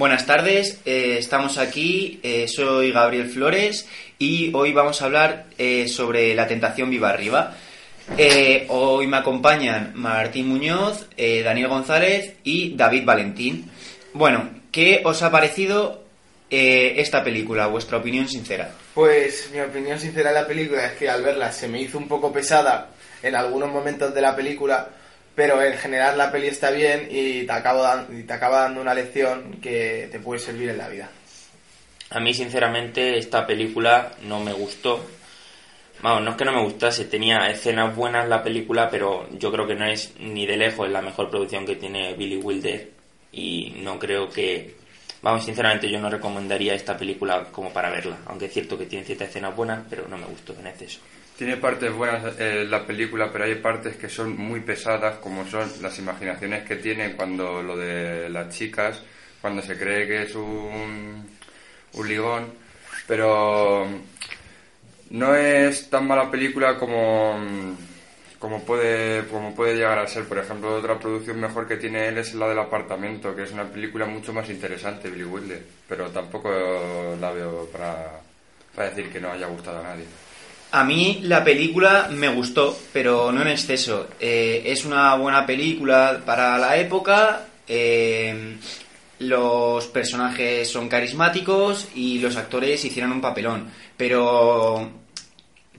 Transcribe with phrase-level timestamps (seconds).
[0.00, 3.86] Buenas tardes, eh, estamos aquí, eh, soy Gabriel Flores
[4.18, 7.54] y hoy vamos a hablar eh, sobre la tentación viva arriba.
[8.68, 13.70] Hoy me acompañan Martín Muñoz, Daniel González y David Valentín.
[14.14, 16.02] Bueno, ¿qué os ha parecido
[16.48, 17.66] esta película?
[17.66, 18.72] Vuestra opinión sincera.
[18.94, 22.08] Pues mi opinión sincera de la película es que al verla se me hizo un
[22.08, 22.88] poco pesada
[23.22, 24.88] en algunos momentos de la película,
[25.34, 27.84] pero en general la peli está bien y te, acabo
[28.26, 31.08] te acaba dando una lección que te puede servir en la vida.
[32.10, 35.00] A mí, sinceramente, esta película no me gustó.
[36.02, 39.66] Vamos, no es que no me gustase, tenía escenas buenas la película, pero yo creo
[39.66, 42.90] que no es ni de lejos la mejor producción que tiene Billy Wilder.
[43.32, 44.74] Y no creo que.
[45.22, 48.18] Vamos, sinceramente, yo no recomendaría esta película como para verla.
[48.26, 51.00] Aunque es cierto que tiene ciertas escenas buenas, pero no me gustó en exceso.
[51.40, 55.72] Tiene partes buenas eh, la película, pero hay partes que son muy pesadas, como son
[55.80, 59.00] las imaginaciones que tiene cuando lo de las chicas,
[59.40, 61.26] cuando se cree que es un,
[62.04, 62.44] ligón,
[63.06, 63.86] pero
[65.08, 67.40] no es tan mala película como,
[68.38, 70.24] como, puede, como puede llegar a ser.
[70.24, 73.64] Por ejemplo, otra producción mejor que tiene él es la del apartamento, que es una
[73.64, 76.50] película mucho más interesante, Billy Wilder, pero tampoco
[77.18, 78.20] la veo para,
[78.74, 80.04] para decir que no haya gustado a nadie.
[80.72, 84.08] A mí la película me gustó, pero no en exceso.
[84.20, 87.46] Eh, es una buena película para la época.
[87.66, 88.56] eh,
[89.20, 93.68] los personajes son carismáticos y los actores hicieron un papelón.
[93.96, 94.90] Pero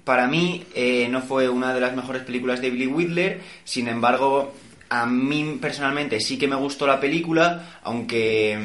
[0.03, 3.41] para mí eh, no fue una de las mejores películas de Billy Whitler.
[3.63, 4.53] Sin embargo,
[4.89, 8.59] a mí personalmente sí que me gustó la película, aunque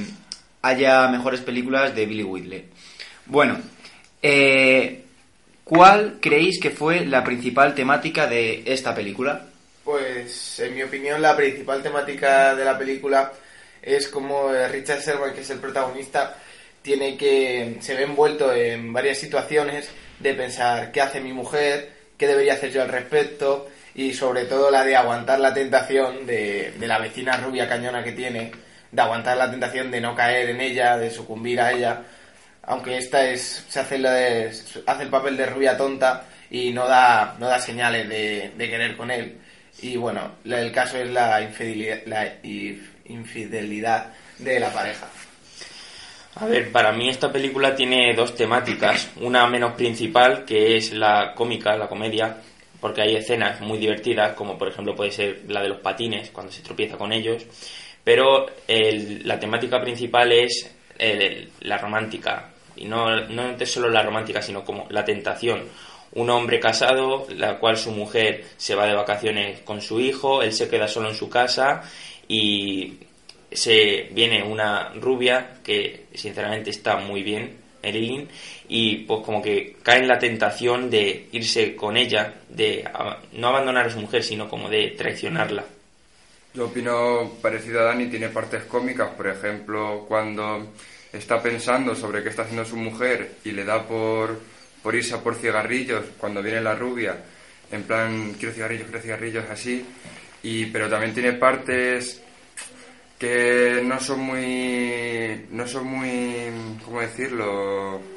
[0.61, 2.65] haya mejores películas de Billy Whitler.
[3.25, 3.59] Bueno,
[4.21, 5.06] eh,
[5.67, 9.47] ¿cuál creéis que fue la principal temática de esta película?
[9.85, 13.33] Pues en mi opinión la principal temática de la película
[13.83, 16.37] es como Richard Sherman, que es el protagonista,
[16.83, 19.89] tiene que se ve envuelto en varias situaciones
[20.21, 24.71] de pensar qué hace mi mujer, qué debería hacer yo al respecto y sobre todo
[24.71, 28.53] la de aguantar la tentación de, de la vecina rubia cañona que tiene,
[28.93, 32.03] de aguantar la tentación de no caer en ella, de sucumbir a ella,
[32.67, 34.53] aunque esta es se hace, la de-
[34.87, 39.11] hace el papel de rubia tonta y no da no da señales de, querer con
[39.11, 39.39] él
[39.83, 42.35] y bueno el caso es la infidelidad,
[43.07, 45.07] infidelidad de la pareja
[46.37, 49.09] A ver, para mí esta película tiene dos temáticas.
[49.23, 52.37] Una menos principal, que es la cómica, la comedia,
[52.81, 56.53] porque hay escenas muy divertidas, como por ejemplo puede ser la de los patines, cuando
[56.53, 57.43] se tropieza con ellos.
[58.05, 62.51] Pero el- la temática principal es el- la romántica.
[62.77, 65.65] Y no, no solo la romántica, sino como la tentación.
[66.13, 70.53] Un hombre casado, la cual su mujer se va de vacaciones con su hijo, él
[70.53, 71.83] se queda solo en su casa
[72.29, 72.99] y
[73.51, 78.29] se viene una rubia que sinceramente está muy bien, Erilyn,
[78.69, 82.85] y pues como que cae en la tentación de irse con ella, de
[83.33, 85.65] no abandonar a su mujer, sino como de traicionarla.
[86.55, 90.73] Yo opino parecido a Dani, tiene partes cómicas, por ejemplo, cuando
[91.13, 94.41] está pensando sobre qué está haciendo su mujer y le da por,
[94.83, 97.17] por irse a por cigarrillos cuando viene la rubia,
[97.71, 99.85] en plan, quiero cigarrillos, quiero cigarrillos, así,
[100.43, 102.23] y, pero también tiene partes
[103.19, 108.16] que no son muy, no son muy, ¿cómo decirlo?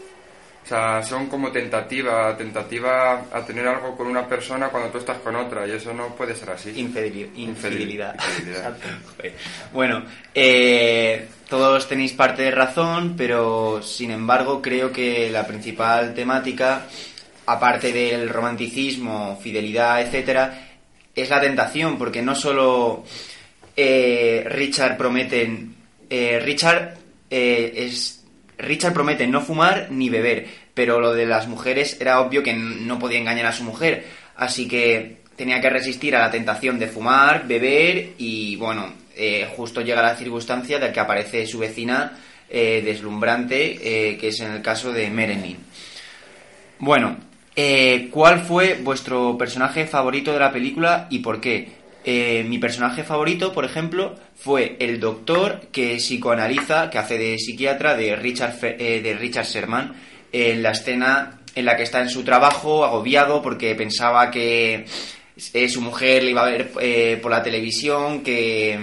[0.69, 5.17] O sea, son como tentativa, tentativa a tener algo con una persona cuando tú estás
[5.17, 6.69] con otra, y eso no puede ser así.
[6.73, 8.13] Infideli- infidelidad.
[8.13, 8.77] Infidelidad.
[9.73, 10.03] Bueno,
[10.35, 16.85] eh, todos tenéis parte de razón, pero sin embargo creo que la principal temática,
[17.47, 20.67] aparte del romanticismo, fidelidad, etcétera,
[21.15, 23.05] es la tentación, porque no solo
[23.75, 25.73] eh, Richard prometen,
[26.11, 26.95] eh, Richard
[27.27, 28.18] eh, es
[28.59, 32.99] Richard promete no fumar ni beber, pero lo de las mujeres era obvio que no
[32.99, 37.47] podía engañar a su mujer, así que tenía que resistir a la tentación de fumar,
[37.47, 42.17] beber y bueno, eh, justo llega la circunstancia de que aparece su vecina
[42.49, 45.57] eh, deslumbrante, eh, que es en el caso de Merenlin.
[46.79, 47.17] Bueno,
[48.11, 51.78] ¿cuál fue vuestro personaje favorito de la película y por qué?
[52.05, 57.95] Eh, mi personaje favorito, por ejemplo, fue el doctor que psicoanaliza, que hace de psiquiatra
[57.95, 59.93] de Richard, eh, de Richard Sherman,
[60.31, 64.85] en la escena en la que está en su trabajo agobiado porque pensaba que
[65.53, 68.79] eh, su mujer le iba a ver eh, por la televisión, que,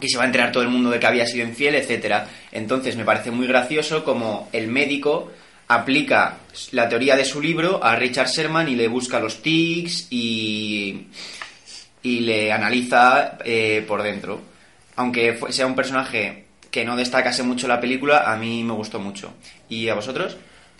[0.00, 2.28] que se va a enterar todo el mundo de que había sido infiel, etcétera.
[2.52, 5.30] Entonces me parece muy gracioso como el médico
[5.68, 6.38] aplica
[6.70, 11.06] la teoría de su libro a Richard Sherman y le busca los tics y,
[12.06, 14.40] y le analiza eh, por dentro.
[14.94, 19.34] Aunque sea un personaje que no destacase mucho la película, a mí me gustó mucho.
[19.68, 20.36] ¿Y a vosotros?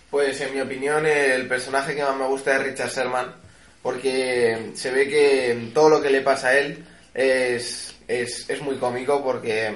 [0.09, 3.35] Pues en mi opinión el personaje que más me gusta es Richard Sherman
[3.81, 8.77] porque se ve que todo lo que le pasa a él es, es, es muy
[8.77, 9.73] cómico porque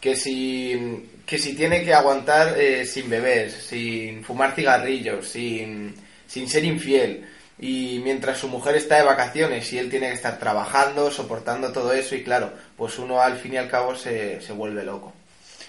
[0.00, 5.96] que si, que si tiene que aguantar eh, sin beber, sin fumar cigarrillos, sin,
[6.28, 7.26] sin ser infiel
[7.58, 11.92] y mientras su mujer está de vacaciones y él tiene que estar trabajando, soportando todo
[11.92, 15.12] eso y claro, pues uno al fin y al cabo se, se vuelve loco.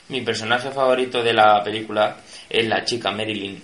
[0.10, 2.18] Mi personaje favorito de la película
[2.50, 3.62] es la chica Marilyn,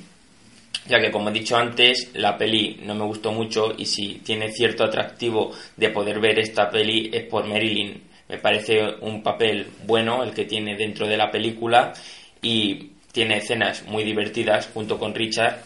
[0.87, 4.51] ya que como he dicho antes, la peli no me gustó mucho y si tiene
[4.51, 8.03] cierto atractivo de poder ver esta peli es por Marilyn.
[8.27, 11.93] Me parece un papel bueno el que tiene dentro de la película
[12.41, 15.61] y tiene escenas muy divertidas junto con Richard,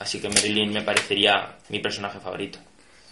[0.00, 2.58] así que Marilyn me parecería mi personaje favorito.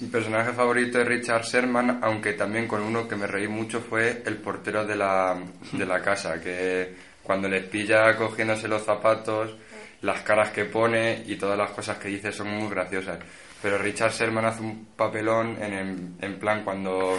[0.00, 4.22] Mi personaje favorito es Richard Sherman, aunque también con uno que me reí mucho fue
[4.24, 5.36] el portero de la,
[5.72, 9.54] de la casa, que cuando les pilla cogiéndose los zapatos,
[10.02, 13.18] las caras que pone y todas las cosas que dice son muy graciosas.
[13.60, 17.18] Pero Richard Sherman hace un papelón en, en plan cuando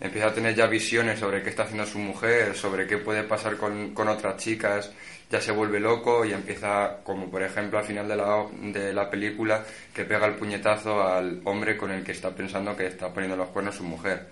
[0.00, 3.56] empieza a tener ya visiones sobre qué está haciendo su mujer, sobre qué puede pasar
[3.56, 4.92] con, con otras chicas,
[5.30, 9.10] ya se vuelve loco y empieza, como por ejemplo al final de la, de la
[9.10, 13.36] película, que pega el puñetazo al hombre con el que está pensando que está poniendo
[13.36, 14.26] los cuernos su mujer.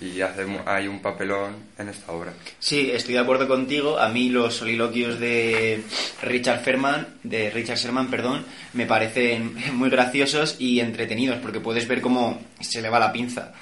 [0.00, 2.32] Y hace, hay un papelón en esta obra.
[2.58, 3.98] Sí, estoy de acuerdo contigo.
[3.98, 5.82] A mí los soliloquios de
[6.22, 12.00] Richard Sherman, de Richard Sherman, perdón, me parecen muy graciosos y entretenidos porque puedes ver
[12.00, 13.52] cómo se le va la pinza.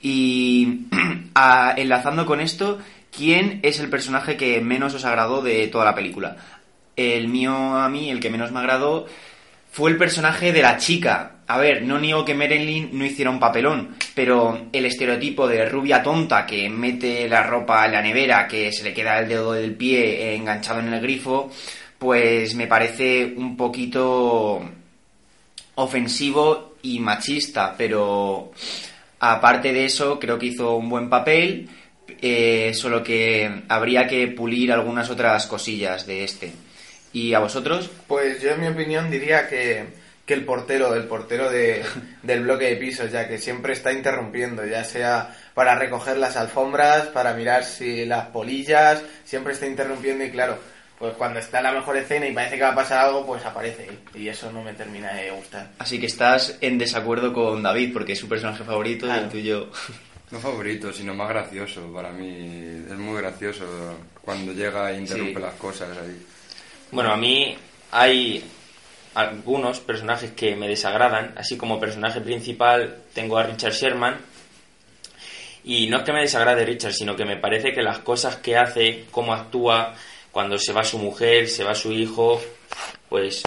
[0.00, 0.86] Y
[1.76, 2.78] enlazando con esto,
[3.14, 6.36] ¿quién es el personaje que menos os agradó de toda la película?
[6.96, 9.06] El mío a mí, el que menos me agradó,
[9.70, 11.36] fue el personaje de la chica.
[11.46, 16.02] A ver, no niego que Marilyn no hiciera un papelón, pero el estereotipo de rubia
[16.02, 19.74] tonta que mete la ropa en la nevera, que se le queda el dedo del
[19.74, 21.50] pie enganchado en el grifo,
[21.98, 24.62] pues me parece un poquito
[25.74, 28.52] ofensivo y machista, pero
[29.20, 31.68] aparte de eso creo que hizo un buen papel,
[32.08, 36.52] eh, solo que habría que pulir algunas otras cosillas de este.
[37.12, 37.90] ¿Y a vosotros?
[38.06, 39.86] Pues yo en mi opinión diría que,
[40.24, 41.82] que el portero, el portero de,
[42.22, 47.08] del bloque de pisos, ya que siempre está interrumpiendo, ya sea para recoger las alfombras,
[47.08, 50.58] para mirar si las polillas, siempre está interrumpiendo y claro,
[50.98, 53.88] pues cuando está la mejor escena y parece que va a pasar algo, pues aparece.
[54.14, 55.70] Y eso no me termina de gustar.
[55.78, 59.70] Así que estás en desacuerdo con David porque es su personaje favorito y el tuyo.
[60.32, 61.92] No favorito, sino más gracioso.
[61.92, 63.64] Para mí es muy gracioso
[64.24, 65.40] cuando llega e interrumpe Sí.
[65.40, 66.26] las cosas ahí.
[66.90, 67.56] Bueno, a mí
[67.90, 68.42] hay
[69.14, 74.16] algunos personajes que me desagradan, así como personaje principal tengo a Richard Sherman.
[75.64, 78.56] Y no es que me desagrade Richard, sino que me parece que las cosas que
[78.56, 79.94] hace, cómo actúa,
[80.32, 82.40] cuando se va su mujer, se va su hijo,
[83.08, 83.42] pues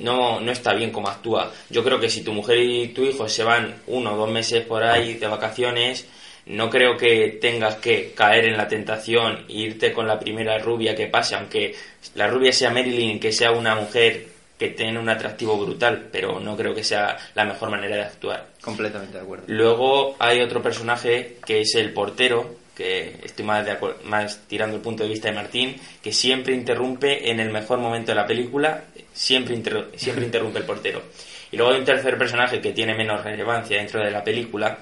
[0.00, 1.52] no, no está bien cómo actúa.
[1.70, 4.64] Yo creo que si tu mujer y tu hijo se van uno o dos meses
[4.66, 6.06] por ahí de vacaciones,
[6.46, 10.94] no creo que tengas que caer en la tentación e irte con la primera rubia
[10.94, 11.74] que pase, aunque
[12.14, 14.26] la rubia sea Marilyn, que sea una mujer
[14.58, 18.48] que tiene un atractivo brutal, pero no creo que sea la mejor manera de actuar.
[18.60, 19.44] Completamente de acuerdo.
[19.48, 24.82] Luego hay otro personaje que es el portero, que estoy más, de más tirando el
[24.82, 28.84] punto de vista de Martín, que siempre interrumpe en el mejor momento de la película,
[29.12, 29.56] siempre,
[29.96, 31.02] siempre interrumpe el portero.
[31.50, 34.78] Y luego hay un tercer personaje que tiene menos relevancia dentro de la película,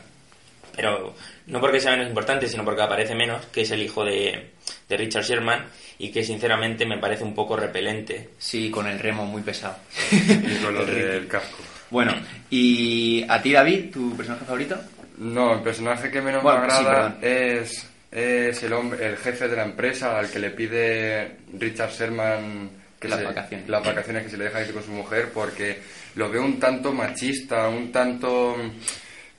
[0.74, 1.14] pero
[1.46, 4.50] no porque sea menos importante, sino porque aparece menos, que es el hijo de,
[4.88, 5.66] de Richard Sherman,
[5.98, 8.30] y que sinceramente me parece un poco repelente.
[8.38, 9.76] Sí, con el remo muy pesado.
[10.12, 11.58] Y con lo del casco.
[11.90, 12.14] Bueno,
[12.50, 14.76] ¿y a ti, David, tu personaje favorito?
[15.18, 19.56] No, el personaje que menos Bueno, me agrada es, es el hombre, el jefe de
[19.56, 23.68] la empresa al que le pide Richard Sherman que Las se- vacaciones.
[23.68, 25.80] las vacaciones que se le deja ir con su mujer porque
[26.14, 28.56] lo veo un tanto machista, un tanto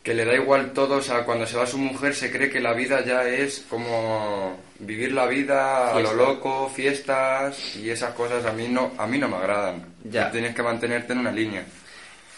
[0.03, 2.60] que le da igual todo, o sea, cuando se va su mujer se cree que
[2.60, 8.45] la vida ya es como vivir la vida a lo loco, fiestas y esas cosas
[8.45, 9.86] a mí no a mí no me agradan.
[10.03, 10.29] Ya.
[10.29, 11.63] Tienes que mantenerte en una línea.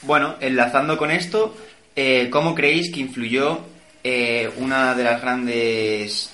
[0.03, 1.57] Bueno, enlazando con esto,
[1.95, 3.62] eh, ¿cómo creéis que influyó
[4.03, 6.31] eh, una de las grandes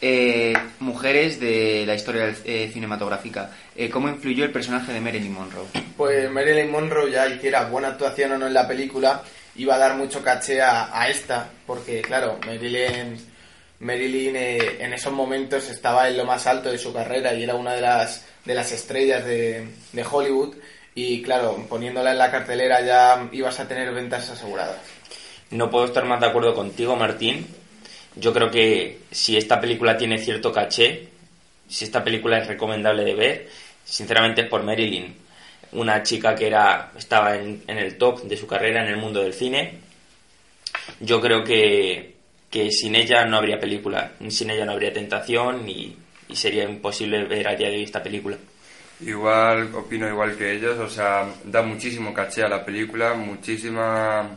[0.00, 3.50] eh, mujeres de la historia eh, cinematográfica?
[3.74, 5.66] Eh, ¿Cómo influyó el personaje de Marilyn Monroe?
[5.96, 9.22] Pues Marilyn Monroe ya hiciera buena actuación o no en la película,
[9.62, 13.16] iba a dar mucho caché a, esta, porque claro, Marilyn,
[13.80, 17.54] Marilyn eh, en esos momentos estaba en lo más alto de su carrera y era
[17.54, 19.66] una de las, de las estrellas de
[20.10, 20.56] Hollywood
[20.94, 24.78] y claro, poniéndola en la cartelera ya ibas a tener ventas aseguradas.
[25.50, 27.46] No puedo estar más de acuerdo contigo, Martín.
[28.16, 31.08] Yo creo que si esta película tiene cierto caché,
[31.68, 33.48] si esta película es recomendable de ver,
[33.84, 35.14] sinceramente es por Marilyn,
[35.72, 39.34] una chica que era estaba en, el top de su carrera en el mundo del
[39.34, 39.78] cine.
[41.00, 42.14] Yo creo que,
[42.50, 45.96] que sin ella no habría película, sin ella no habría tentación y,
[46.32, 48.36] sería imposible ver a día de esta película.
[49.00, 54.28] Igual, opino igual que ellos, o sea, da muchísimo caché a la película, muchísima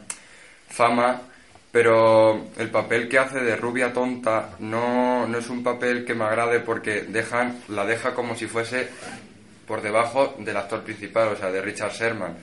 [0.69, 1.21] fama,
[1.71, 6.23] pero el papel que hace de rubia tonta no, no es un papel que me
[6.23, 8.89] agrade porque dejan, la deja como si fuese
[9.65, 12.35] por debajo del actor principal, o sea, de Richard Sherman,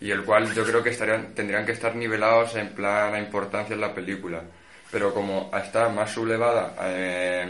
[0.00, 3.74] y el cual yo creo que estarían, tendrían que estar nivelados en plan a importancia
[3.74, 4.42] en la película,
[4.90, 7.46] pero como está más sublevada, eh,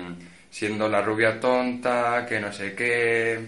[0.50, 3.40] siendo la rubia tonta, que no sé qué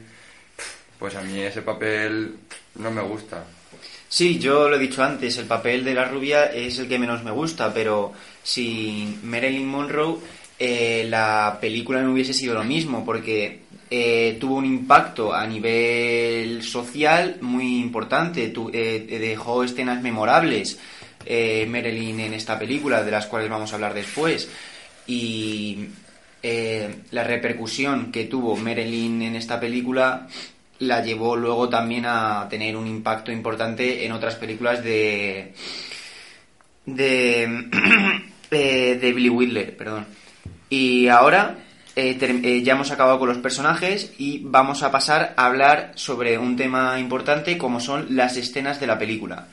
[0.99, 2.37] pues a mí ese papel
[2.77, 3.45] no me gusta.
[4.09, 7.23] Sí, yo lo he dicho antes, el papel de la rubia es el que menos
[7.25, 10.19] me gusta, pero sin Marilyn Monroe
[10.59, 16.63] eh, la película no hubiese sido lo mismo, porque eh, tuvo un impacto a nivel
[16.63, 20.79] social muy importante, eh, dejó escenas memorables
[21.25, 24.49] eh, en esta película, de las cuales vamos a hablar después,
[25.07, 25.87] y
[26.43, 30.29] eh, la repercusión que tuvo Marilyn en esta película
[30.79, 35.55] la llevó luego también a tener un impacto importante en otras películas de
[36.85, 37.69] de,
[38.51, 40.07] de Billy Wilder, perdón.
[40.69, 41.66] Y ahora
[41.97, 46.37] eh, eh, ya hemos acabado con los personajes y vamos a pasar a hablar sobre
[46.39, 49.49] un tema importante como son las escenas de la película.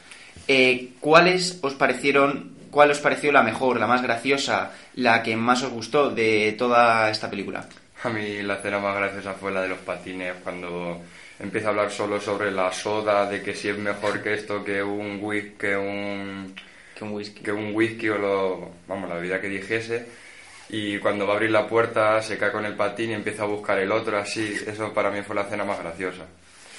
[0.47, 5.63] Eh, ¿Cuáles os parecieron, cuál os pareció la mejor, la más graciosa, la que más
[5.63, 7.65] os gustó de toda esta película?
[8.03, 11.01] A mí la escena más graciosa fue la de los patines, cuando
[11.39, 14.83] empieza a hablar solo sobre la soda, de que si es mejor que esto que
[14.83, 16.53] un whisky, que un,
[16.93, 17.41] Que un whisky.
[17.41, 20.05] que un whisky o lo, vamos, la bebida que dijese.
[20.69, 23.47] Y cuando va a abrir la puerta se cae con el patín y empieza a
[23.47, 24.55] buscar el otro, así.
[24.65, 26.23] Eso para mí fue la escena más graciosa.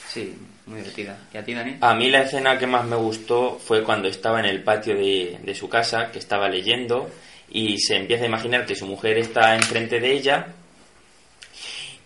[0.09, 0.37] Sí,
[0.67, 1.19] muy divertida.
[1.33, 1.77] ¿Y a ti, Dani?
[1.81, 5.39] A mí la escena que más me gustó fue cuando estaba en el patio de,
[5.43, 7.11] de su casa, que estaba leyendo,
[7.51, 10.47] y se empieza a imaginar que su mujer está enfrente de ella,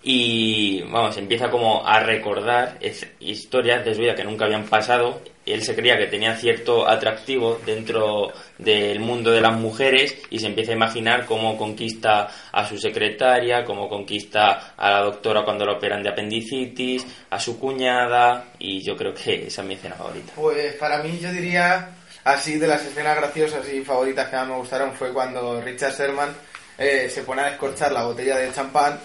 [0.02, 2.78] y vamos, empieza como a recordar
[3.18, 5.20] historias de su vida que nunca habían pasado.
[5.44, 10.46] Él se creía que tenía cierto atractivo dentro del mundo de las mujeres y se
[10.46, 15.72] empieza a imaginar cómo conquista a su secretaria, cómo conquista a la doctora cuando la
[15.72, 20.32] operan de apendicitis, a su cuñada y yo creo que esa es mi escena favorita.
[20.36, 21.88] Pues para mí yo diría,
[22.24, 26.28] así de las escenas graciosas y favoritas que más me gustaron fue cuando Richard Sherman
[26.76, 29.00] eh, se pone a descorchar la botella de champán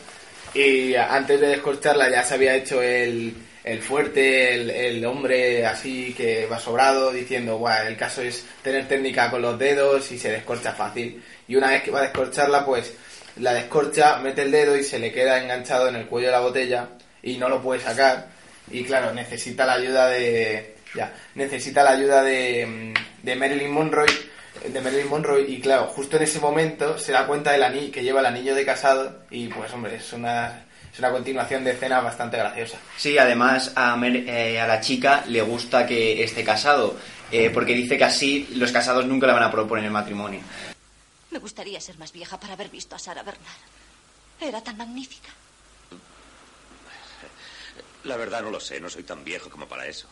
[0.54, 6.46] y antes de descorcharla ya se había hecho el, el fuerte, el, hombre así que
[6.46, 10.74] va sobrado diciendo, guau, el caso es tener técnica con los dedos y se descorcha
[10.74, 11.24] fácil.
[11.48, 12.94] Y una vez que va a descorcharla, pues
[13.38, 16.40] la descorcha, mete el dedo y se le queda enganchado en el cuello de la
[16.42, 16.90] botella
[17.22, 18.28] y no lo puede sacar.
[18.70, 20.76] Y claro, necesita la ayuda de.
[20.96, 22.94] Ya, necesita la ayuda de,
[23.24, 24.06] de Marilyn Monroe.
[24.64, 28.02] De Marilyn Monroe, y claro, justo en ese momento se da cuenta del anillo, que
[28.04, 32.00] lleva el anillo de casado, y pues hombre, es una, es una continuación de escena
[32.00, 32.78] bastante graciosa.
[32.98, 36.96] Sí, además a, Mer- eh, a la chica le gusta que esté casado,
[37.30, 40.40] eh, porque dice que así los casados nunca le van a proponer el matrimonio.
[41.30, 43.58] Me gustaría ser más vieja para haber visto a Sara Bernard.
[44.40, 45.30] Era tan magnífica.
[48.06, 50.08] La verdad no lo sé, no soy tan viejo como para eso.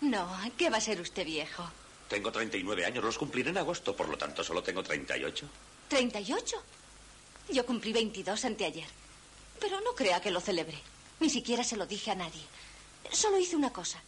[0.00, 1.68] No, ¿qué va a ser usted viejo?
[2.08, 5.48] Tengo 39 años, los cumpliré en agosto, por lo tanto solo tengo 38.
[5.90, 6.54] ¿38?
[7.50, 8.86] Yo cumplí 22 anteayer.
[9.60, 10.78] Pero no crea que lo celebré.
[11.20, 12.42] Ni siquiera se lo dije a nadie.
[13.10, 14.00] Solo hice una cosa.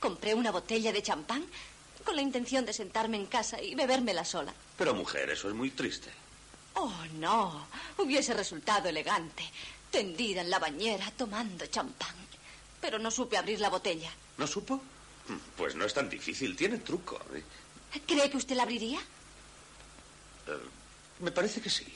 [0.00, 1.44] Compré una botella de champán
[2.04, 4.52] con la intención de sentarme en casa y bebérmela sola.
[4.76, 6.10] Pero mujer, eso es muy triste.
[6.74, 7.66] Oh, no.
[7.98, 9.44] Hubiese resultado elegante.
[9.90, 12.14] Tendida en la bañera tomando champán.
[12.80, 14.10] Pero no supe abrir la botella.
[14.36, 14.80] ¿No supo?
[15.56, 17.18] Pues no es tan difícil, tiene truco.
[17.34, 17.42] ¿eh?
[18.06, 18.98] ¿Cree que usted la abriría?
[19.00, 20.58] Eh,
[21.20, 21.86] me parece que sí.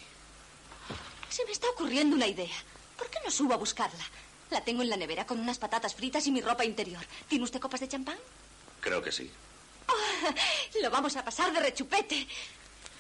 [1.28, 2.56] Se me está ocurriendo una idea.
[2.96, 4.04] ¿Por qué no subo a buscarla?
[4.50, 7.04] La tengo en la nevera con unas patatas fritas y mi ropa interior.
[7.28, 8.18] ¿Tiene usted copas de champán?
[8.80, 9.30] Creo que sí.
[9.88, 10.34] Ah,
[10.82, 12.26] Lo vamos a pasar de rechupete.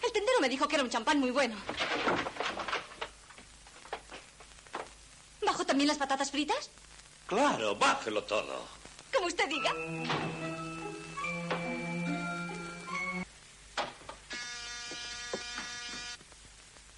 [0.02, 1.56] El tendero me dijo que era un champán muy bueno.
[5.44, 6.70] ¿Bajo también las patatas fritas?
[7.26, 8.66] Claro, bájelo todo.
[9.18, 9.74] Como usted diga.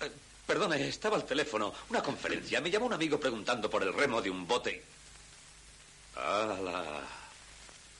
[0.01, 0.13] Eh,
[0.47, 1.73] perdone, estaba al teléfono.
[1.89, 2.61] Una conferencia.
[2.61, 4.85] Me llamó un amigo preguntando por el remo de un bote.
[6.17, 7.01] ¡Hala!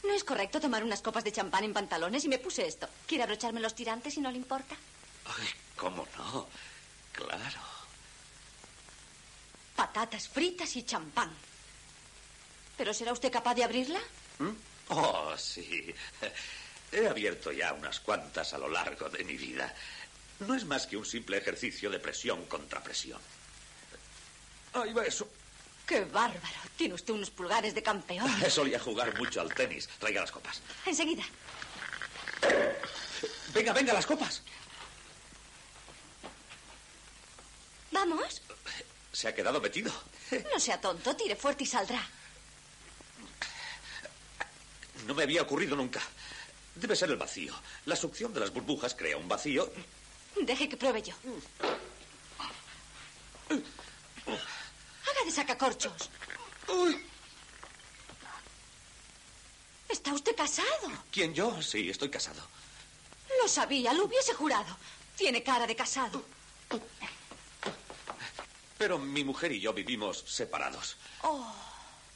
[0.05, 2.91] No es correcto tomar unas copas de champán en pantalones y me puse esto.
[3.07, 4.77] ¿Quiere abrocharme los tirantes si no le importa?
[5.25, 6.47] Ay, ¿cómo no?
[7.13, 7.61] Claro.
[9.75, 11.35] Patatas fritas y champán.
[12.81, 14.01] ¿Pero será usted capaz de abrirla?
[14.39, 14.57] ¿Mm?
[14.89, 15.95] Oh, sí.
[16.91, 19.71] He abierto ya unas cuantas a lo largo de mi vida.
[20.39, 23.21] No es más que un simple ejercicio de presión contra presión.
[24.73, 25.29] Ahí va eso.
[25.87, 26.57] ¡Qué bárbaro!
[26.75, 28.27] Tiene usted unos pulgares de campeón.
[28.49, 29.87] Solía jugar mucho al tenis.
[29.99, 30.63] Traiga las copas.
[30.87, 31.25] Enseguida.
[33.53, 34.43] Venga, venga, las copas.
[37.91, 38.41] ¿Vamos?
[39.13, 39.93] Se ha quedado metido.
[40.51, 42.09] No sea tonto, tire fuerte y saldrá.
[45.07, 46.01] No me había ocurrido nunca.
[46.75, 47.55] Debe ser el vacío.
[47.87, 49.73] La succión de las burbujas crea un vacío.
[50.41, 51.15] Deje que pruebe yo.
[53.49, 56.11] Haga de sacacorchos.
[59.89, 60.93] ¿Está usted casado?
[61.11, 61.61] ¿Quién yo?
[61.61, 62.41] Sí, estoy casado.
[63.43, 64.77] Lo sabía, lo hubiese jurado.
[65.17, 66.23] Tiene cara de casado.
[68.79, 70.97] Pero mi mujer y yo vivimos separados.
[71.23, 71.53] Oh,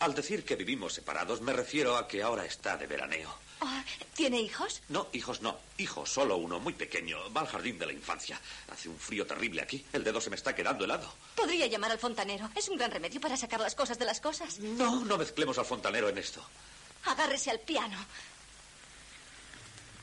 [0.05, 3.35] Al decir que vivimos separados, me refiero a que ahora está de veraneo.
[3.61, 3.83] oh,
[4.15, 4.83] ¿Tiene hijos?
[4.91, 5.57] No, hijos no.
[5.79, 7.33] Hijo, solo uno, muy pequeño.
[7.33, 8.39] Va al jardín de la infancia.
[8.71, 9.83] Hace un frío terrible aquí.
[9.95, 11.11] El dedo se me está quedando helado.
[11.35, 12.51] Podría llamar al fontanero.
[12.55, 14.59] Es un gran remedio para sacar las cosas de las cosas.
[14.59, 16.45] No, no mezclemos al fontanero en esto.
[17.07, 17.97] Agárrese al piano.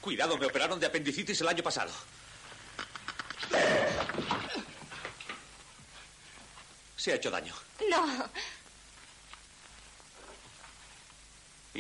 [0.01, 1.91] Cuidado, me operaron de apendicitis el año pasado.
[6.96, 7.53] Se ha hecho daño.
[7.87, 8.29] No,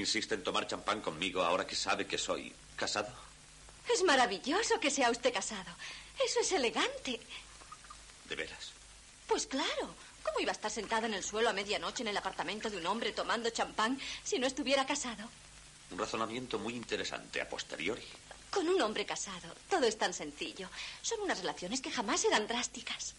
[0.01, 3.13] ¿Insiste en tomar champán conmigo ahora que sabe que soy casado?
[3.93, 5.71] es maravilloso que sea usted casado.
[6.25, 7.19] Eso es elegante.
[8.27, 8.71] ¿De veras?
[9.27, 9.93] Pues claro.
[10.23, 12.87] ¿Cómo iba a estar sentada en el suelo a medianoche en el apartamento de un
[12.87, 15.29] hombre tomando champán si no estuviera casado?
[15.91, 18.05] Un razonamiento muy interesante a posteriori.
[18.49, 19.53] Con un hombre casado.
[19.69, 20.67] Todo es tan sencillo.
[21.03, 23.13] Son unas relaciones que jamás serán drásticas.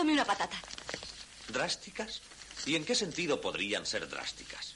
[0.00, 0.56] Tome una patata.
[1.48, 2.22] ¿Drásticas?
[2.64, 4.72] ¿Y en qué sentido podrían ser drásticas?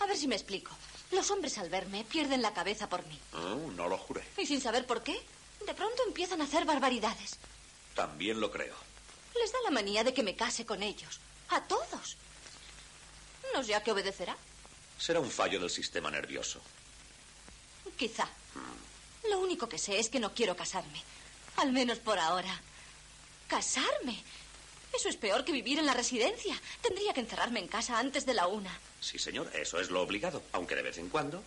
[0.00, 0.70] A ver si me explico.
[1.10, 3.20] Los hombres al verme pierden la cabeza por mí.
[3.34, 4.22] Oh, no lo juré.
[4.38, 5.12] Y sin saber por qué,
[5.66, 7.36] de pronto empiezan a hacer barbaridades.
[7.94, 8.74] También lo creo.
[9.38, 11.20] Les da la manía de que me case con ellos.
[11.50, 12.16] A todos.
[13.52, 14.38] No sé a qué obedecerá.
[14.96, 16.62] Será un fallo del sistema nervioso.
[17.98, 18.26] Quizá.
[19.28, 21.02] Lo único que sé es que no quiero casarme.
[21.58, 22.58] Al menos por ahora.
[23.48, 24.24] ¿Casarme?
[24.96, 26.60] Eso es peor que vivir en la residencia.
[26.80, 28.70] Tendría que encerrarme en casa antes de la una.
[29.00, 31.42] Sí, señor, eso es lo obligado, aunque de vez en cuando.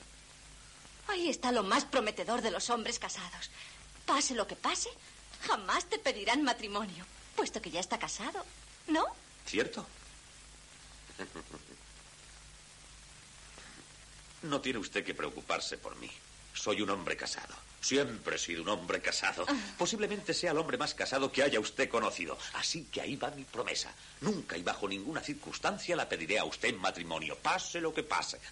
[1.07, 3.49] Ahí está lo más prometedor de los hombres casados.
[4.05, 4.89] Pase lo que pase,
[5.41, 8.45] jamás te pedirán matrimonio, puesto que ya está casado.
[8.87, 9.05] ¿No?
[9.45, 9.85] ¿Cierto?
[14.43, 16.09] No tiene usted que preocuparse por mí.
[16.53, 17.55] Soy un hombre casado.
[17.81, 19.45] Siempre he sido un hombre casado.
[19.77, 22.37] Posiblemente sea el hombre más casado que haya usted conocido.
[22.53, 23.93] Así que ahí va mi promesa.
[24.21, 28.39] Nunca y bajo ninguna circunstancia la pediré a usted en matrimonio, pase lo que pase.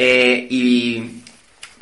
[0.00, 1.22] Eh, y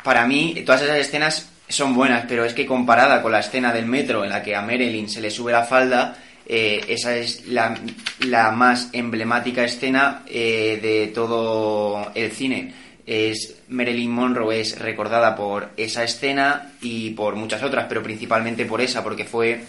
[0.03, 3.85] para mí, todas esas escenas son buenas, pero es que comparada con la escena del
[3.85, 7.77] metro en la que a Marilyn se le sube la falda, eh, esa es la,
[8.21, 12.73] la más emblemática escena eh, de todo el cine.
[13.07, 18.81] Es Marilyn Monroe es recordada por esa escena y por muchas otras, pero principalmente por
[18.81, 19.63] esa, porque fue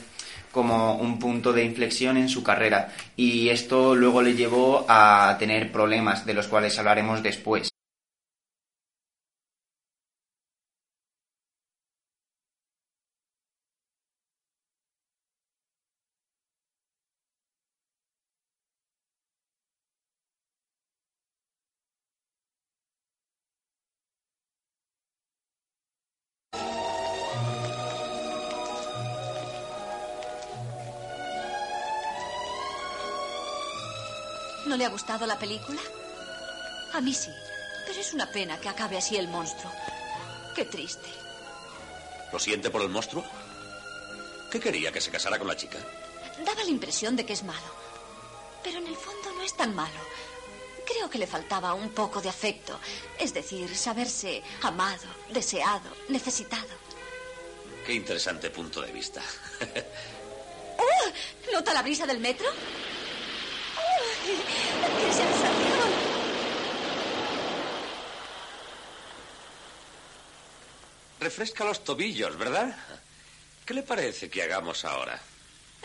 [0.50, 2.92] como un punto de inflexión en su carrera.
[3.16, 7.70] Y esto luego le llevó a tener problemas, de los cuales hablaremos después.
[34.88, 35.80] Ha gustado la película?
[36.94, 37.30] A mí sí,
[37.86, 39.70] pero es una pena que acabe así el monstruo.
[40.54, 41.08] Qué triste.
[42.32, 43.22] ¿Lo siente por el monstruo?
[44.50, 44.90] ¿Qué quería?
[44.90, 45.78] ¿Que se casara con la chica?
[46.42, 47.70] Daba la impresión de que es malo.
[48.64, 50.00] Pero en el fondo no es tan malo.
[50.86, 52.80] Creo que le faltaba un poco de afecto.
[53.18, 56.88] Es decir, saberse amado, deseado, necesitado.
[57.84, 59.20] Qué interesante punto de vista.
[60.78, 61.52] ¡Oh!
[61.52, 62.46] ¿Nota la brisa del metro?
[64.36, 65.88] ¡Qué sensación!
[71.20, 72.76] Refresca los tobillos, ¿verdad?
[73.64, 75.20] ¿Qué le parece que hagamos ahora?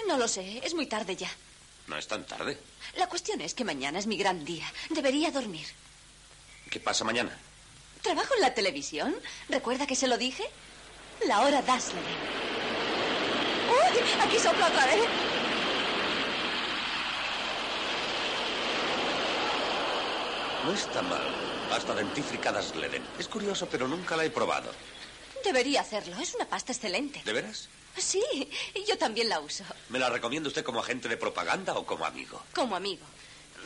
[0.08, 1.29] No lo sé, es muy tarde ya.
[1.88, 2.58] No es tan tarde.
[2.97, 4.65] La cuestión es que mañana es mi gran día.
[4.89, 5.67] Debería dormir.
[6.69, 7.38] ¿Qué pasa mañana?
[8.01, 9.15] ¿Trabajo en la televisión?
[9.49, 10.43] ¿Recuerda que se lo dije?
[11.27, 12.03] La hora Dazzler.
[13.69, 14.21] ¡Uy!
[14.21, 15.22] Aquí sopla otra vez.
[20.63, 21.21] No está mal.
[21.69, 23.04] Pasta dentífrica Dasleden.
[23.19, 24.71] Es curioso, pero nunca la he probado.
[25.43, 26.15] Debería hacerlo.
[26.21, 27.21] Es una pasta excelente.
[27.26, 27.67] ¿De veras?
[27.97, 28.23] Sí,
[28.88, 29.63] yo también la uso.
[29.89, 32.41] ¿Me la recomienda usted como agente de propaganda o como amigo?
[32.56, 33.06] Como amigo.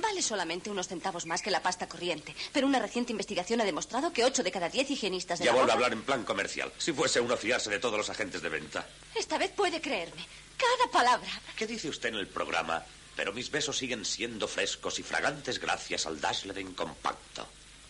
[0.01, 4.13] Vale solamente unos centavos más que la pasta corriente, pero una reciente investigación ha demostrado
[4.13, 6.71] que 8 de cada 10 higienistas de Ya la vuelve a hablar en plan comercial.
[6.77, 8.87] Si fuese uno a fiarse de todos los agentes de venta.
[9.15, 10.25] Esta vez puede creerme.
[10.57, 11.29] Cada palabra.
[11.55, 12.83] ¿Qué dice usted en el programa?
[13.17, 17.47] Pero mis besos siguen siendo frescos y fragantes gracias al Dasleden compacto.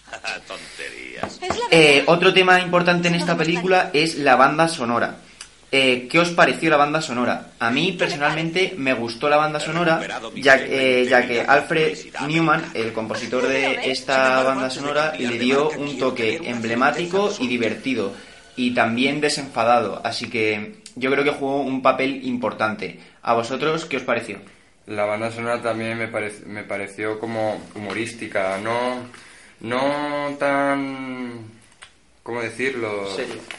[0.48, 1.40] Tonterías.
[1.70, 5.18] Eh, otro tema importante en esta película es la banda sonora.
[5.70, 7.52] Eh, ¿Qué os pareció la banda sonora?
[7.60, 10.00] A mí personalmente me gustó la banda sonora,
[10.36, 16.00] ya, eh, ya que Alfred Newman, el compositor de esta banda sonora, le dio un
[16.00, 18.14] toque emblemático y divertido
[18.56, 23.02] y también desenfadado, así que yo creo que jugó un papel importante.
[23.22, 24.40] ¿A vosotros qué os pareció?
[24.88, 29.06] La banda sonora también me, parec- me pareció como humorística, no,
[29.62, 31.46] no tan,
[32.24, 33.06] ¿cómo decirlo?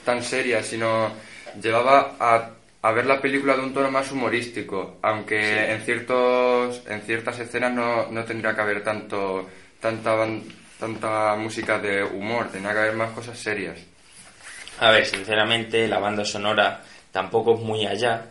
[0.05, 1.11] Tan seria, sino
[1.61, 7.03] llevaba a, a ver la película de un tono más humorístico, aunque en ciertos en
[7.03, 9.49] ciertas escenas no, no tendría que haber tanto
[9.81, 10.27] tanta
[10.81, 13.79] tanta música de humor, tendría que haber más cosas serias.
[14.81, 18.27] A ver, sinceramente, la banda sonora tampoco es muy allá.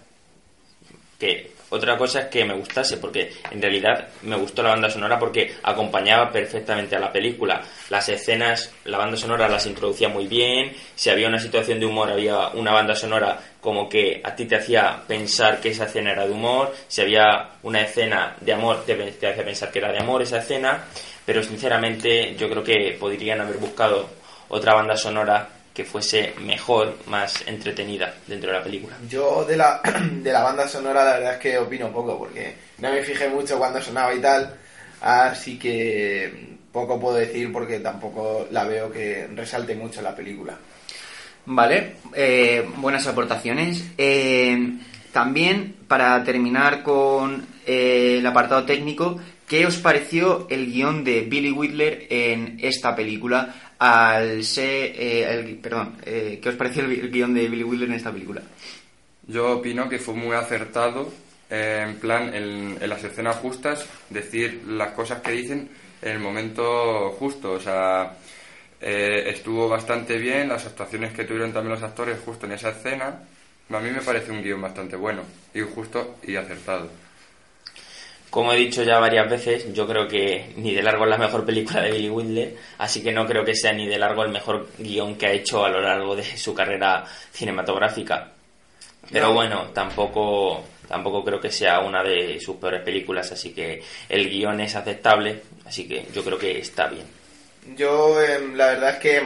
[1.19, 5.19] Que otra cosa es que me gustase, porque en realidad me gustó la banda sonora
[5.19, 7.61] porque acompañaba perfectamente a la película.
[7.89, 10.71] Las escenas, la banda sonora las introducía muy bien.
[10.95, 14.55] Si había una situación de humor, había una banda sonora como que a ti te
[14.55, 16.73] hacía pensar que esa escena era de humor.
[16.87, 20.85] Si había una escena de amor, te, hacía pensar que era de amor esa escena.
[21.25, 24.09] Pero sinceramente, yo creo que podrían haber buscado
[24.47, 28.97] otra banda sonora que fuese mejor, más entretenida dentro de la película.
[29.07, 29.79] Yo de la,
[30.11, 33.59] de la banda sonora la verdad es que opino poco porque no me fijé mucho
[33.59, 34.55] cuando sonaba y tal,
[35.01, 40.57] así que poco puedo decir porque tampoco la veo que resalte mucho la película.
[41.45, 43.85] Vale, eh, buenas aportaciones.
[43.99, 44.79] Eh,
[45.11, 51.51] también, para terminar con eh, el apartado técnico, ¿qué os pareció el guion de Billy
[51.51, 53.66] Whitler en esta película?
[53.79, 57.89] Al ser, eh, el- perdón, eh, ¿qué os pareció el, el guion de Billy Whitler
[57.89, 58.41] en esta película?
[59.27, 61.11] Yo opino que fue muy acertado,
[61.49, 65.69] eh, en plan, en, en las escenas justas, decir las cosas que dicen
[66.01, 67.53] en el momento justo.
[67.53, 68.17] O sea,
[68.81, 73.19] eh, estuvo bastante bien, las actuaciones que tuvieron también los actores justo en esa escena.
[73.69, 76.89] A mí me parece un guion bastante bueno, y justo y acertado.
[78.29, 81.45] Como he dicho ya varias veces, yo creo que ni de largo es la mejor
[81.45, 84.67] película de Billy Wilder, así que no creo que sea ni de largo el mejor
[84.77, 88.31] guion que ha hecho a lo largo de su carrera cinematográfica.
[89.11, 89.33] Pero No.
[89.33, 94.59] bueno, tampoco, tampoco creo que sea una de sus peores películas, así que el guion
[94.59, 97.05] es aceptable, así que yo creo que está bien.
[97.77, 99.21] Yo, em, la verdad es que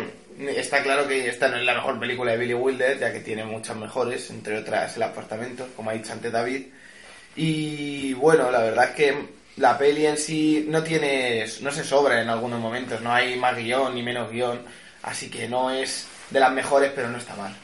[0.59, 3.43] está claro que esta no es la mejor película de Billy Wilder, ya que tiene
[3.43, 6.67] muchas mejores, entre otras El apartamento, como ha dicho antes David.
[7.35, 12.21] Y bueno, la verdad es que la peli en sí no tiene, no se sobra
[12.21, 14.59] en algunos momentos, no hay más guion ni menos guion,
[15.03, 17.55] así que no es de las mejores, pero no está mal.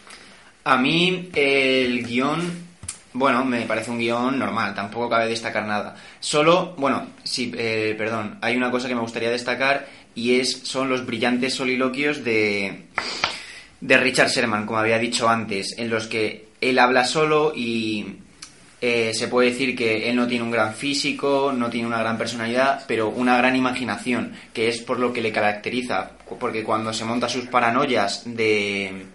[0.63, 2.67] A mí el guion,
[3.13, 5.95] bueno, me parece un guion normal, tampoco cabe destacar nada.
[6.19, 10.89] Solo, bueno, sí, eh, perdón, hay una cosa que me gustaría destacar y es son
[10.89, 12.85] los brillantes soliloquios de,
[13.81, 18.17] de Richard Sherman, como había dicho antes, en los que él habla solo y
[18.79, 22.17] eh, se puede decir que él no tiene un gran físico, no tiene una gran
[22.17, 27.05] personalidad, pero una gran imaginación, que es por lo que le caracteriza, porque cuando se
[27.05, 29.05] monta sus paranoias de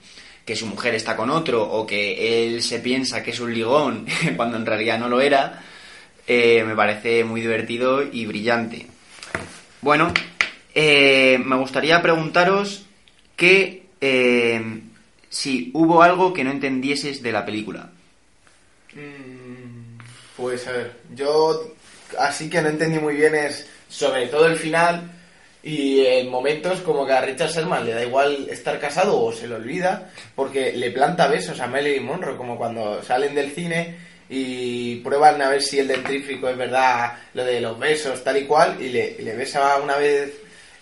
[0.44, 4.06] que su mujer está con otro o que él se piensa que es un ligón
[4.36, 5.62] cuando en realidad no lo era,
[6.26, 8.86] eh, me parece muy divertido y brillante.
[9.80, 10.12] Bueno,
[10.74, 12.86] eh, me gustaría preguntaros
[13.36, 14.80] que eh,
[15.28, 17.90] si hubo algo que no entendieses de la película.
[18.94, 19.31] Mm,
[20.42, 21.72] Pues a ver, yo
[22.18, 25.08] así que no entendí muy bien es sobre todo el final
[25.62, 29.46] y en momentos como que a Richard Sherman le da igual estar casado o se
[29.46, 33.96] le olvida porque le planta besos a Marilyn Monroe como cuando salen del cine
[34.28, 38.44] y prueban a ver si el dentrífico es verdad lo de los besos tal y
[38.44, 40.32] cual y le, besa una vez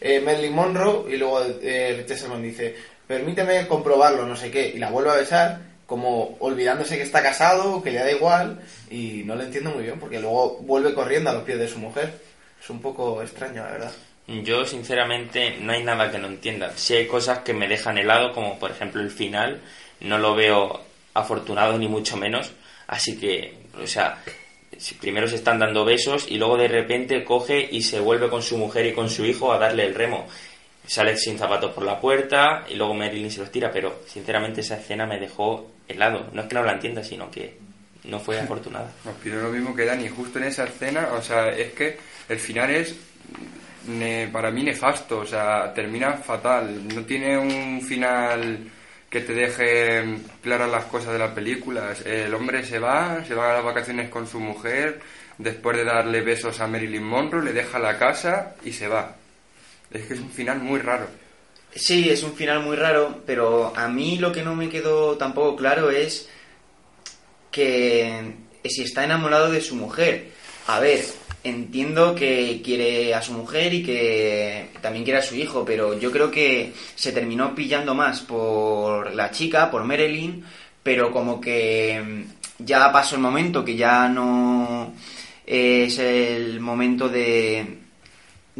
[0.01, 2.75] eh, Marilyn Monroe y luego eh, Richard Sherman dice
[3.07, 7.83] permíteme comprobarlo no sé qué y la vuelve a besar como olvidándose que está casado
[7.83, 8.61] que le da igual
[8.93, 11.81] y no lo entiendo muy bien porque luego vuelve corriendo a los pies de su
[11.81, 12.15] mujer
[12.63, 13.93] es un poco extraño la verdad
[14.29, 16.71] Yo, sinceramente, no hay nada que no entienda.
[16.77, 19.61] Si hay cosas que me dejan helado, como por ejemplo el final,
[19.99, 20.81] no lo veo
[21.15, 22.53] afortunado ni mucho menos.
[22.87, 24.23] Así que, o sea,
[25.01, 28.57] primero se están dando besos y luego de repente coge y se vuelve con su
[28.57, 30.29] mujer y con su hijo a darle el remo.
[30.91, 34.75] Sale sin zapatos por la puerta y luego Marilyn se los tira, pero sinceramente esa
[34.77, 36.27] escena me dejó helado.
[36.33, 37.57] No es que no la entienda, sino que
[38.05, 38.91] no fue afortunada.
[39.09, 40.09] Opino lo mismo que Dani.
[40.09, 41.97] Justo en esa escena, o sea, es que
[42.29, 42.97] el final es
[43.87, 46.89] ne- para mí nefasto, o sea, termina fatal.
[46.93, 48.59] No tiene un final
[49.09, 51.93] que te deje claras las cosas de la película.
[52.05, 54.99] El hombre se va, se va a las vacaciones con su mujer,
[55.39, 59.17] después de darle besos a Marilyn Monroe, le deja la casa y se va.
[59.91, 61.07] Es que es un final muy raro.
[61.75, 65.57] Sí, es un final muy raro, pero a mí lo que no me quedó tampoco
[65.57, 66.29] claro es
[67.51, 70.31] que si está enamorado de su mujer.
[70.67, 71.05] A ver,
[71.45, 76.11] entiendo que quiere a su mujer y que también quiere a su hijo, pero yo
[76.11, 80.45] creo que se terminó pillando más por la chica, por Marilyn,
[80.83, 82.25] pero como que
[82.59, 84.93] ya pasó el momento, que ya no
[85.47, 87.80] es el momento de,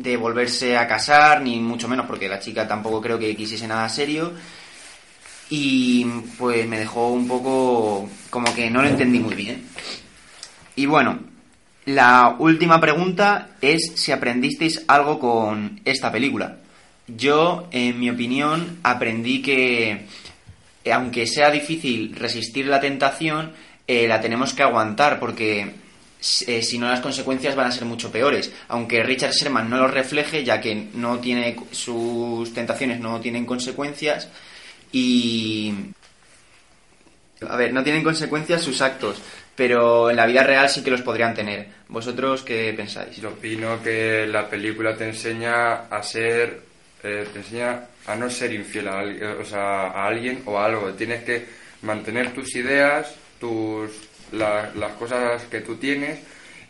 [0.03, 3.89] de volverse a casar, ni mucho menos, porque la chica tampoco creo que quisiese nada
[3.89, 4.33] serio.
[5.51, 6.05] Y
[6.39, 9.65] pues me dejó un poco como que no lo entendí muy bien.
[10.77, 11.19] Y bueno,
[11.87, 16.59] la última pregunta es si aprendisteis algo con esta película.
[17.07, 20.07] Yo, en mi opinión, aprendí que
[20.91, 23.53] aunque sea difícil resistir la tentación,
[23.87, 25.73] eh, la tenemos que aguantar porque
[26.47, 28.53] eh, si no las consecuencias van a ser mucho peores.
[28.69, 34.29] Aunque Richard Sherman no lo refleje, ya que no tiene sus tentaciones no tienen consecuencias
[34.93, 35.73] y
[37.49, 39.23] a ver, no tienen consecuencias sus actos,
[39.57, 41.69] pero en la vida real sí que los podrían tener.
[41.89, 43.17] ¿Vosotros qué pensáis?
[43.17, 46.61] Yo opino que la película te enseña a ser,
[47.03, 49.03] eh, te enseña a no ser infiel a,
[49.41, 50.93] o sea, a alguien o a algo.
[50.93, 51.47] Tienes que
[51.83, 53.91] mantener tus ideas, tus,
[54.33, 56.19] la- las cosas que tú tienes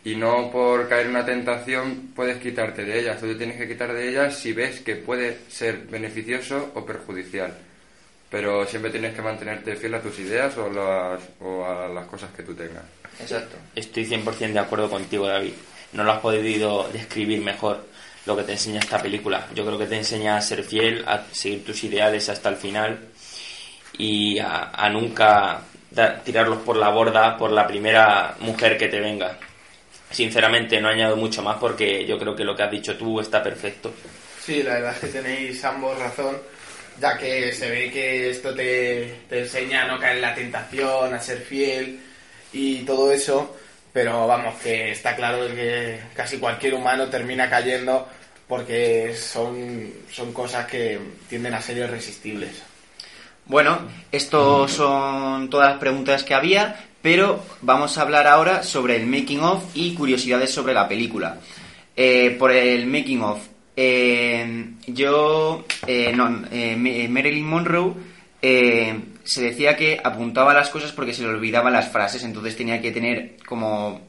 [0.03, 3.19] y no por caer en una tentación puedes quitarte de ellas.
[3.19, 7.53] Tú te tienes que quitar de ellas si ves que puede ser beneficioso o perjudicial.
[8.29, 12.31] Pero siempre tienes que mantenerte fiel a tus ideas o, las, o a las cosas
[12.35, 12.83] que tú tengas.
[13.19, 13.57] Exacto.
[13.75, 15.51] Estoy 100% de acuerdo contigo, David.
[15.93, 17.85] No lo has podido describir mejor
[18.25, 19.47] lo que te enseña esta película.
[19.53, 22.99] Yo creo que te enseña a ser fiel, a seguir tus ideales hasta el final
[23.97, 25.63] y a, a nunca
[26.23, 29.37] tirarlos por la borda por la primera mujer que te venga.
[30.09, 33.41] Sinceramente no añado mucho más porque yo creo que lo que has dicho tú está
[33.41, 33.93] perfecto.
[34.43, 36.37] Sí, la verdad es que tenéis ambos razón,
[36.99, 41.13] ya que se ve que esto te, te enseña a no caer en la tentación,
[41.13, 41.99] a ser fiel
[42.51, 43.55] y todo eso,
[43.93, 48.07] pero vamos, que está claro que casi cualquier humano termina cayendo
[48.47, 50.99] porque son, son cosas que
[51.29, 52.61] tienden a ser irresistibles.
[53.51, 53.79] Bueno,
[54.13, 59.41] estos son todas las preguntas que había, pero vamos a hablar ahora sobre el making
[59.41, 61.37] of y curiosidades sobre la película.
[61.93, 63.39] Eh, por el making of,
[63.75, 67.93] eh, yo, eh, no, eh, Me- Marilyn Monroe
[68.41, 72.81] eh, se decía que apuntaba las cosas porque se le olvidaban las frases, entonces tenía
[72.81, 73.99] que tener como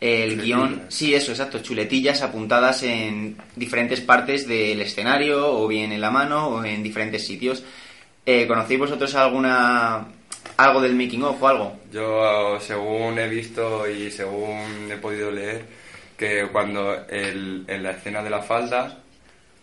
[0.00, 0.46] el Chuletillas.
[0.46, 6.10] guion, sí, eso, exacto, chuletillas apuntadas en diferentes partes del escenario, o bien en la
[6.10, 7.62] mano, o en diferentes sitios.
[8.26, 10.04] Eh, ¿Conocéis vosotros alguna
[10.56, 11.76] algo del making of o algo?
[11.92, 15.64] Yo, según he visto y según he podido leer,
[16.16, 18.98] que cuando el- en la escena de la falda,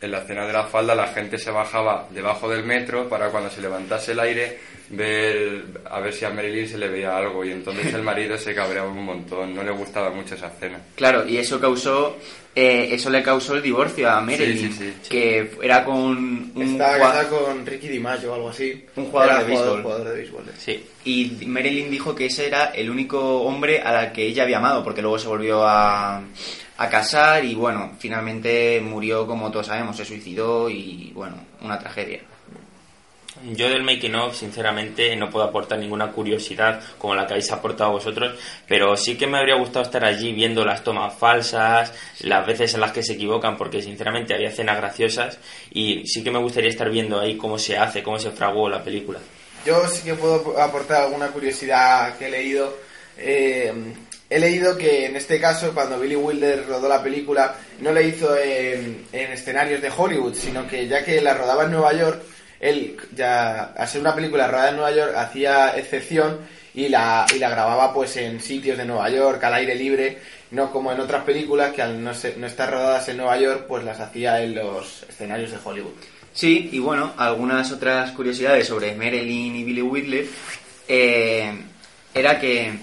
[0.06, 3.50] en la escena de la falda la gente se bajaba debajo del metro para cuando
[3.50, 4.58] se levantase el aire
[4.90, 8.54] ver a ver si a Marilyn se le veía algo y entonces el marido se
[8.54, 10.80] cabreaba un montón, no le gustaba mucho esa escena.
[10.96, 12.18] Claro, y eso causó
[12.56, 15.10] eh, eso le causó el divorcio a Marilyn, Sí, sí, sí.
[15.10, 18.86] que era con un Estaba casada con Ricky DiMaggio o algo así.
[18.96, 19.82] Un jugador Era de béisbol.
[19.82, 20.44] jugador de béisbol.
[20.50, 20.52] eh.
[20.60, 20.86] Sí.
[21.06, 25.02] y Marilyn dijo que ese era el único hombre al que ella había amado, porque
[25.02, 26.22] luego se volvió a,
[26.84, 32.22] a casar y bueno, finalmente murió como todos sabemos, se suicidó y bueno, una tragedia.
[33.52, 37.92] Yo del making of, sinceramente, no puedo aportar ninguna curiosidad como la que habéis aportado
[37.92, 41.92] vosotros, pero sí que me habría gustado estar allí viendo las tomas falsas,
[42.22, 45.40] las veces en las que se equivocan, porque sinceramente había escenas graciosas
[45.72, 48.84] y sí que me gustaría estar viendo ahí cómo se hace, cómo se fraguó la
[48.84, 49.20] película.
[49.66, 52.78] Yo sí que puedo aportar alguna curiosidad que he leído.
[53.18, 53.74] Eh,
[54.36, 58.36] he leído que en este caso, cuando Billy Wilder rodó la película, no la hizo
[58.38, 62.22] en, en escenarios de Hollywood, sino que ya que la rodaba en Nueva York,
[62.60, 66.40] él ya, al ser una película rodada en Nueva York, hacía excepción
[66.74, 70.18] y la, y la grababa pues en sitios de Nueva York, al aire libre,
[70.52, 73.66] no como en otras películas que al no, ser- no estar rodadas en Nueva York,
[73.68, 75.94] pues las hacía en los escenarios de Hollywood.
[76.34, 80.26] Sí, y bueno, algunas otras curiosidades sobre Marilyn y Billy Whitler
[80.88, 81.54] eh,
[82.14, 82.74] era que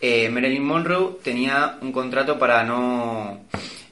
[0.00, 3.40] eh, Marilyn Monroe tenía un contrato para no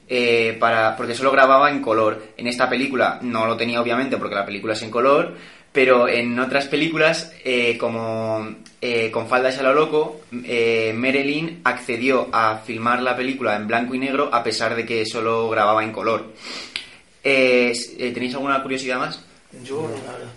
[0.07, 2.23] eh, para porque solo grababa en color.
[2.37, 5.35] En esta película no lo tenía obviamente porque la película es en color,
[5.71, 8.47] pero en otras películas eh, como
[8.81, 13.93] eh, con faldas a lo loco, eh, Marilyn accedió a filmar la película en blanco
[13.93, 16.33] y negro a pesar de que solo grababa en color.
[17.21, 19.23] ¿Tenéis alguna curiosidad más?
[19.63, 19.89] Yo.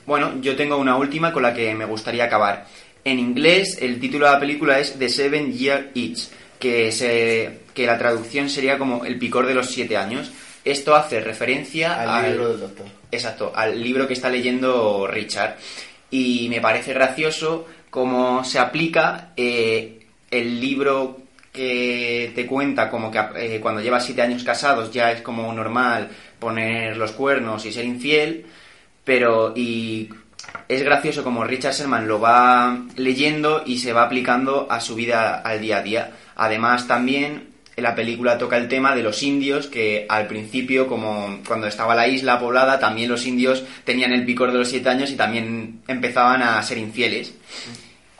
[0.07, 2.67] Bueno, yo tengo una última con la que me gustaría acabar.
[3.05, 7.87] En inglés, el título de la película es The Seven Year Itch, que, se, que
[7.87, 10.31] la traducción sería como El picor de los siete años.
[10.65, 12.87] Esto hace referencia Al libro del doctor.
[13.11, 15.57] Exacto, al libro que está leyendo Richard.
[16.11, 21.19] Y me parece gracioso cómo se aplica eh, el libro
[21.53, 26.09] que te cuenta como que eh, cuando llevas siete años casados ya es como normal
[26.39, 28.47] poner los cuernos y ser infiel,
[29.05, 30.09] pero y
[30.69, 35.41] es gracioso como Richard Sherman lo va leyendo y se va aplicando a su vida
[35.41, 36.11] al día a día.
[36.37, 41.39] Además también en la película toca el tema de los indios que al principio como
[41.47, 45.11] cuando estaba la isla poblada también los indios tenían el picor de los siete años
[45.11, 47.35] y también empezaban a ser infieles.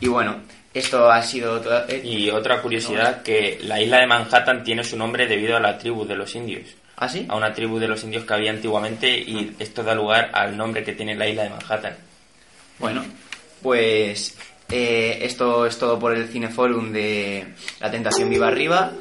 [0.01, 0.37] Y bueno,
[0.73, 1.85] esto ha sido todo.
[1.89, 5.77] eh, Y otra curiosidad, que la isla de Manhattan tiene su nombre debido a la
[5.79, 6.69] tribu de los indios.
[6.97, 7.27] ¿Ah, sí?
[7.29, 10.85] A una tribu de los indios que había antiguamente y esto da lugar al nombre
[10.85, 12.10] que tiene la isla de Manhattan.
[12.81, 13.05] Bueno,
[13.63, 14.35] pues
[14.71, 18.93] eh, esto es todo por el Cineforum de La Tentación Viva Arriba.